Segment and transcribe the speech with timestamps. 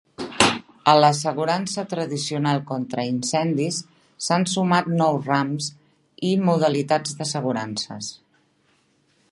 [0.91, 3.77] A l'assegurança tradicional contra incendis
[4.29, 5.69] s'han sumat nous rams
[6.31, 8.11] i modalitats d'assegurances.